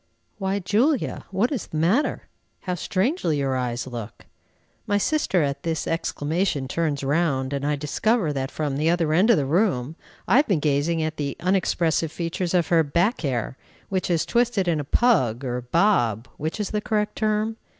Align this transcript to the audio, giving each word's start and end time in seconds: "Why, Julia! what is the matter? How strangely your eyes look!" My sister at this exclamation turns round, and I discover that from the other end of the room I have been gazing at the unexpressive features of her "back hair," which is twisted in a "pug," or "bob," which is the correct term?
"Why, 0.39 0.57
Julia! 0.57 1.25
what 1.29 1.51
is 1.51 1.67
the 1.67 1.77
matter? 1.77 2.23
How 2.61 2.73
strangely 2.73 3.37
your 3.37 3.55
eyes 3.55 3.85
look!" 3.85 4.25
My 4.87 4.97
sister 4.97 5.43
at 5.43 5.61
this 5.61 5.85
exclamation 5.85 6.67
turns 6.67 7.03
round, 7.03 7.53
and 7.53 7.63
I 7.67 7.75
discover 7.75 8.33
that 8.33 8.49
from 8.49 8.77
the 8.77 8.89
other 8.89 9.13
end 9.13 9.29
of 9.29 9.37
the 9.37 9.45
room 9.45 9.95
I 10.27 10.37
have 10.37 10.47
been 10.47 10.59
gazing 10.59 11.03
at 11.03 11.17
the 11.17 11.37
unexpressive 11.39 12.11
features 12.11 12.55
of 12.55 12.69
her 12.69 12.81
"back 12.81 13.21
hair," 13.21 13.57
which 13.89 14.09
is 14.09 14.25
twisted 14.25 14.67
in 14.67 14.79
a 14.79 14.83
"pug," 14.83 15.45
or 15.45 15.61
"bob," 15.61 16.27
which 16.37 16.59
is 16.59 16.71
the 16.71 16.81
correct 16.81 17.17
term? 17.17 17.57